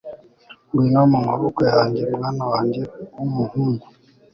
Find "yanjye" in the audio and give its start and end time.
1.73-2.01